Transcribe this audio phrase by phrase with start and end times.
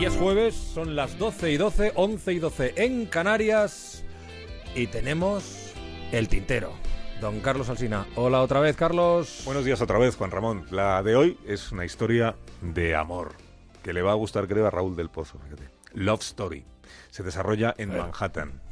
[0.00, 4.02] Y es jueves, son las 12 y 12, 11 y 12 en Canarias
[4.74, 5.74] y tenemos
[6.10, 6.72] el tintero.
[7.20, 8.06] Don Carlos Alsina.
[8.16, 9.42] Hola otra vez, Carlos.
[9.44, 10.64] Buenos días otra vez, Juan Ramón.
[10.70, 13.32] La de hoy es una historia de amor
[13.82, 15.38] que le va a gustar, creo, a Raúl del Pozo.
[15.38, 15.68] Fíjate.
[15.92, 16.64] Love Story.
[17.10, 18.62] Se desarrolla en Manhattan.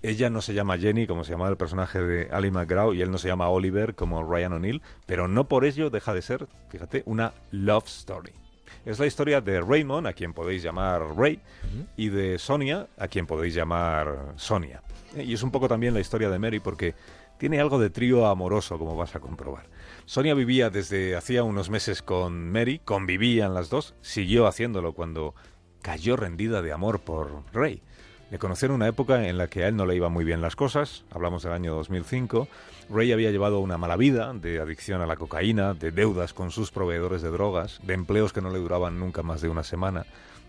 [0.00, 3.10] Ella no se llama Jenny, como se llamaba el personaje de Ali McGraw, y él
[3.10, 7.02] no se llama Oliver, como Ryan O'Neill, pero no por ello deja de ser, fíjate,
[7.04, 8.32] una love story.
[8.84, 11.40] Es la historia de Raymond, a quien podéis llamar Ray,
[11.96, 14.82] y de Sonia, a quien podéis llamar Sonia.
[15.16, 16.94] Y es un poco también la historia de Mary, porque
[17.38, 19.66] tiene algo de trío amoroso, como vas a comprobar.
[20.04, 25.34] Sonia vivía desde hacía unos meses con Mary, convivían las dos, siguió haciéndolo cuando
[25.82, 27.82] cayó rendida de amor por Ray.
[28.30, 30.42] Le conoció en una época en la que a él no le iban muy bien
[30.42, 32.46] las cosas, hablamos del año 2005.
[32.90, 36.70] Ray había llevado una mala vida de adicción a la cocaína, de deudas con sus
[36.70, 40.04] proveedores de drogas, de empleos que no le duraban nunca más de una semana.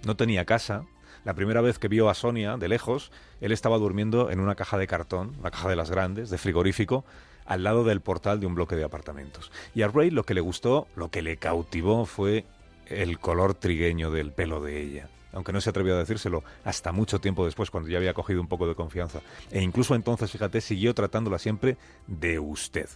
[0.05, 0.83] No tenía casa.
[1.23, 4.77] La primera vez que vio a Sonia de lejos, él estaba durmiendo en una caja
[4.77, 7.05] de cartón, la caja de las grandes, de frigorífico,
[7.45, 9.53] al lado del portal de un bloque de apartamentos.
[9.73, 12.45] Y a Ray lo que le gustó, lo que le cautivó fue
[12.87, 17.19] el color trigueño del pelo de ella aunque no se atrevió a decírselo hasta mucho
[17.19, 19.21] tiempo después, cuando ya había cogido un poco de confianza.
[19.51, 21.77] E incluso entonces, fíjate, siguió tratándola siempre
[22.07, 22.89] de usted.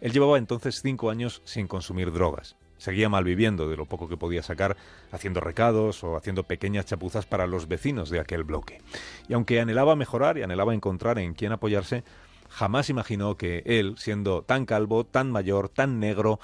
[0.00, 2.56] Él llevaba entonces cinco años sin consumir drogas.
[2.78, 4.76] Seguía malviviendo de lo poco que podía sacar,
[5.12, 8.80] haciendo recados o haciendo pequeñas chapuzas para los vecinos de aquel bloque.
[9.28, 12.04] Y aunque anhelaba mejorar y anhelaba encontrar en quién apoyarse,
[12.48, 16.40] jamás imaginó que él, siendo tan calvo, tan mayor, tan negro,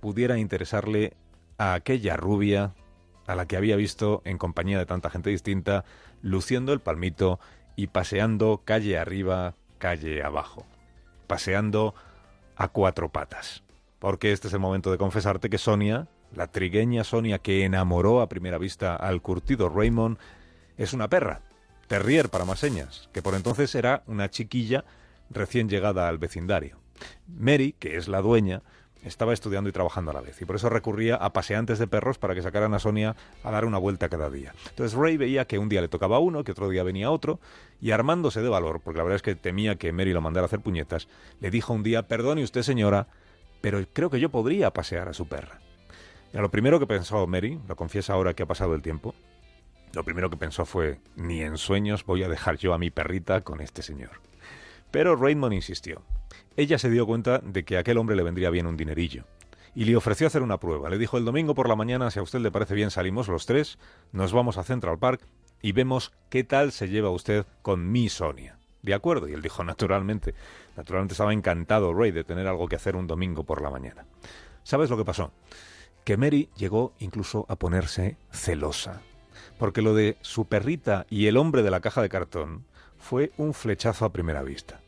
[0.00, 1.14] pudiera interesarle
[1.56, 2.74] a aquella rubia
[3.28, 5.84] a la que había visto en compañía de tanta gente distinta,
[6.22, 7.38] luciendo el palmito
[7.76, 10.66] y paseando calle arriba, calle abajo,
[11.26, 11.94] paseando
[12.56, 13.62] a cuatro patas.
[13.98, 18.30] Porque este es el momento de confesarte que Sonia, la trigueña Sonia que enamoró a
[18.30, 20.16] primera vista al curtido Raymond,
[20.78, 21.42] es una perra,
[21.86, 24.86] terrier para más señas, que por entonces era una chiquilla
[25.28, 26.78] recién llegada al vecindario.
[27.26, 28.62] Mary, que es la dueña,
[29.04, 32.18] estaba estudiando y trabajando a la vez, y por eso recurría a paseantes de perros
[32.18, 34.54] para que sacaran a Sonia a dar una vuelta cada día.
[34.70, 37.40] Entonces Ray veía que un día le tocaba uno, que otro día venía otro,
[37.80, 40.46] y armándose de valor, porque la verdad es que temía que Mary lo mandara a
[40.46, 41.08] hacer puñetas,
[41.40, 43.08] le dijo un día, perdone usted señora,
[43.60, 45.60] pero creo que yo podría pasear a su perra.
[46.32, 49.14] Y lo primero que pensó Mary, lo confiesa ahora que ha pasado el tiempo,
[49.94, 53.40] lo primero que pensó fue, ni en sueños voy a dejar yo a mi perrita
[53.40, 54.20] con este señor.
[54.90, 56.02] Pero Raymond insistió.
[56.56, 59.24] Ella se dio cuenta de que a aquel hombre le vendría bien un dinerillo.
[59.74, 60.90] Y le ofreció hacer una prueba.
[60.90, 63.46] Le dijo el domingo por la mañana, si a usted le parece bien, salimos los
[63.46, 63.78] tres,
[64.12, 65.20] nos vamos a Central Park
[65.62, 68.58] y vemos qué tal se lleva usted con mi Sonia.
[68.82, 70.34] De acuerdo, y él dijo naturalmente.
[70.76, 74.06] Naturalmente estaba encantado Ray de tener algo que hacer un domingo por la mañana.
[74.62, 75.32] ¿Sabes lo que pasó?
[76.04, 79.02] Que Mary llegó incluso a ponerse celosa.
[79.58, 82.64] Porque lo de su perrita y el hombre de la caja de cartón
[82.98, 84.80] fue un flechazo a primera vista.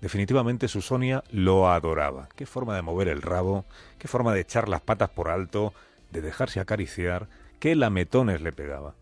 [0.00, 2.28] Definitivamente su Sonia lo adoraba.
[2.36, 3.64] Qué forma de mover el rabo,
[3.98, 5.72] qué forma de echar las patas por alto,
[6.10, 8.94] de dejarse acariciar, qué lametones le pegaba.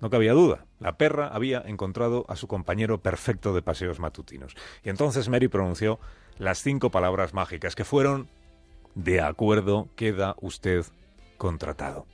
[0.00, 4.54] No cabía duda, la perra había encontrado a su compañero perfecto de paseos matutinos.
[4.84, 5.98] Y entonces Mary pronunció
[6.38, 8.28] las cinco palabras mágicas que fueron
[8.94, 10.84] De acuerdo, queda usted
[11.36, 12.06] contratado.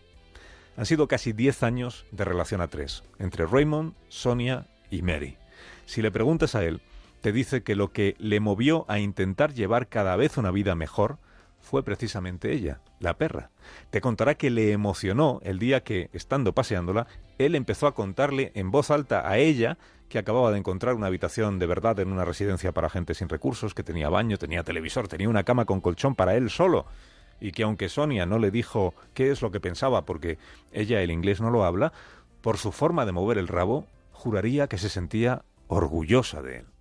[0.76, 5.36] Han sido casi diez años de relación a tres, entre Raymond, Sonia y Mary.
[5.86, 6.80] Si le preguntas a él,
[7.22, 11.18] te dice que lo que le movió a intentar llevar cada vez una vida mejor
[11.60, 13.50] fue precisamente ella, la perra.
[13.90, 17.06] Te contará que le emocionó el día que, estando paseándola,
[17.38, 19.78] él empezó a contarle en voz alta a ella
[20.08, 23.72] que acababa de encontrar una habitación de verdad en una residencia para gente sin recursos,
[23.72, 26.86] que tenía baño, tenía televisor, tenía una cama con colchón para él solo,
[27.40, 30.38] y que aunque Sonia no le dijo qué es lo que pensaba porque
[30.72, 31.92] ella el inglés no lo habla,
[32.40, 36.71] por su forma de mover el rabo, juraría que se sentía orgullosa de él.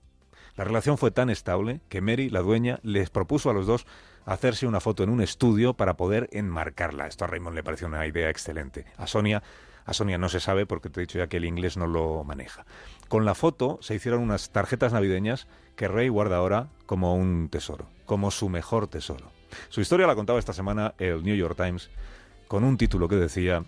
[0.56, 3.86] La relación fue tan estable que Mary, la dueña, les propuso a los dos
[4.26, 7.08] hacerse una foto en un estudio para poder enmarcarla.
[7.08, 8.86] Esto a Raymond le pareció una idea excelente.
[8.98, 9.42] A Sonia,
[9.86, 12.24] a Sonia no se sabe porque te he dicho ya que el inglés no lo
[12.24, 12.66] maneja.
[13.08, 17.88] Con la foto se hicieron unas tarjetas navideñas que Ray guarda ahora como un tesoro,
[18.06, 19.32] como su mejor tesoro.
[19.70, 21.90] Su historia la contaba esta semana el New York Times
[22.48, 23.66] con un título que decía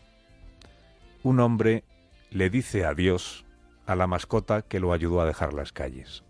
[1.24, 1.84] Un hombre
[2.30, 3.46] le dice adiós
[3.86, 6.24] a la mascota que lo ayudó a dejar las calles.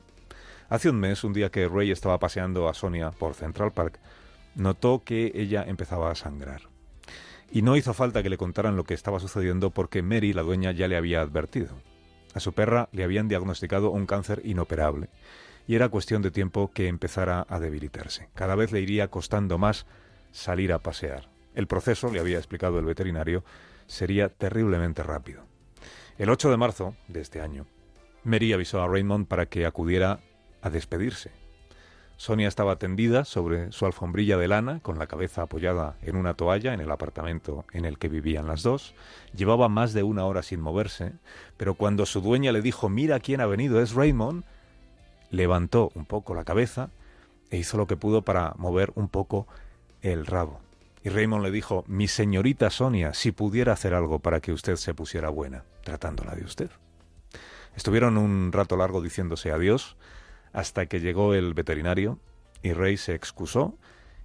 [0.73, 3.99] Hace un mes, un día que Ray estaba paseando a Sonia por Central Park,
[4.55, 6.61] notó que ella empezaba a sangrar.
[7.51, 10.71] Y no hizo falta que le contaran lo que estaba sucediendo porque Mary, la dueña,
[10.71, 11.77] ya le había advertido.
[12.33, 15.09] A su perra le habían diagnosticado un cáncer inoperable
[15.67, 18.29] y era cuestión de tiempo que empezara a debilitarse.
[18.33, 19.85] Cada vez le iría costando más
[20.31, 21.29] salir a pasear.
[21.53, 23.43] El proceso, le había explicado el veterinario,
[23.85, 25.43] sería terriblemente rápido.
[26.17, 27.67] El 8 de marzo de este año,
[28.23, 30.19] Mary avisó a Raymond para que acudiera
[30.63, 31.31] a despedirse.
[32.17, 36.73] Sonia estaba tendida sobre su alfombrilla de lana, con la cabeza apoyada en una toalla
[36.73, 38.95] en el apartamento en el que vivían las dos.
[39.35, 41.13] Llevaba más de una hora sin moverse,
[41.57, 44.45] pero cuando su dueña le dijo mira quién ha venido, es Raymond,
[45.31, 46.89] levantó un poco la cabeza
[47.49, 49.47] e hizo lo que pudo para mover un poco
[50.01, 50.61] el rabo.
[51.03, 54.93] Y Raymond le dijo, mi señorita Sonia, si pudiera hacer algo para que usted se
[54.93, 56.69] pusiera buena, tratándola de usted.
[57.75, 59.97] Estuvieron un rato largo diciéndose adiós,
[60.53, 62.19] hasta que llegó el veterinario
[62.61, 63.75] y Ray se excusó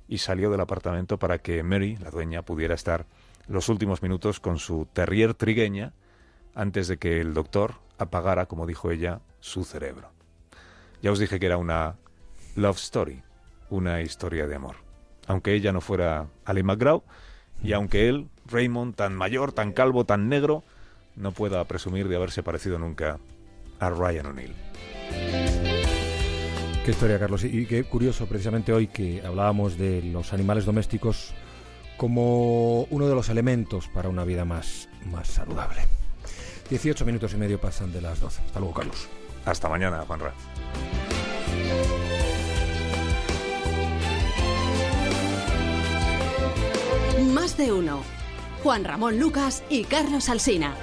[0.06, 3.06] y salió del apartamento para que Mary, la dueña, pudiera estar
[3.48, 5.92] los últimos minutos con su terrier trigueña
[6.54, 10.10] antes de que el doctor apagara, como dijo ella, su cerebro.
[11.02, 11.96] Ya os dije que era una
[12.56, 13.22] love story,
[13.70, 14.76] una historia de amor.
[15.26, 17.02] Aunque ella no fuera Ali McGraw
[17.62, 20.62] y aunque él, Raymond, tan mayor, tan calvo, tan negro,
[21.16, 23.18] no pueda presumir de haberse parecido nunca
[23.78, 24.54] a Ryan O'Neill.
[26.88, 27.44] Qué historia, Carlos.
[27.44, 31.34] Y qué curioso, precisamente hoy que hablábamos de los animales domésticos
[31.98, 35.82] como uno de los elementos para una vida más, más saludable.
[36.70, 38.40] 18 minutos y medio pasan de las 12.
[38.40, 39.06] Hasta luego, Carlos.
[39.44, 40.32] Hasta mañana, Juanra.
[47.34, 48.00] Más de uno.
[48.62, 50.74] Juan Ramón Lucas y Carlos Alsina.